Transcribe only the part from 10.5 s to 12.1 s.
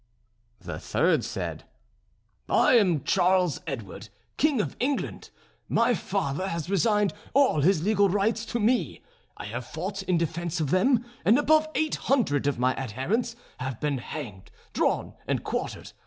of them; and above eight